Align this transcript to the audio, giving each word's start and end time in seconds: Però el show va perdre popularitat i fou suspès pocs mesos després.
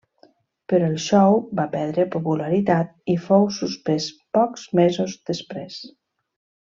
Però 0.71 0.85
el 0.91 0.95
show 1.03 1.35
va 1.59 1.65
perdre 1.75 2.05
popularitat 2.15 2.95
i 3.17 3.17
fou 3.27 3.45
suspès 3.59 4.09
pocs 4.39 4.65
mesos 4.81 5.19
després. 5.33 5.79